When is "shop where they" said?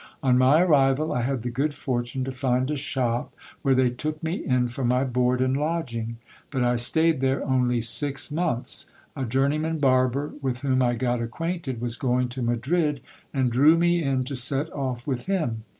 2.75-3.91